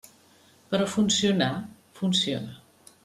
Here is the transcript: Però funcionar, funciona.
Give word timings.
Però 0.71 0.87
funcionar, 0.93 1.51
funciona. 2.01 2.59